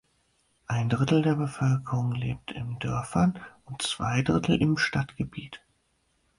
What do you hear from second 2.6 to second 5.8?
Dörfern und zwei Drittel im Stadtgebiet.